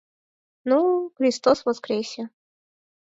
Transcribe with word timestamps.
Ну, 0.69 0.79
«Кристос 1.15 1.59
воскресе». 1.67 2.23